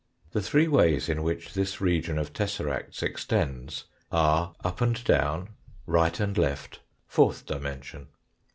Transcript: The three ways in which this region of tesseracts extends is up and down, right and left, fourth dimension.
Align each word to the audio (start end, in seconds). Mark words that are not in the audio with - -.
The 0.31 0.41
three 0.41 0.67
ways 0.67 1.09
in 1.09 1.21
which 1.21 1.53
this 1.53 1.79
region 1.79 2.17
of 2.17 2.33
tesseracts 2.33 3.03
extends 3.03 3.71
is 3.81 3.83
up 4.11 4.81
and 4.81 5.03
down, 5.03 5.49
right 5.85 6.19
and 6.19 6.35
left, 6.35 6.79
fourth 7.05 7.45
dimension. 7.45 8.07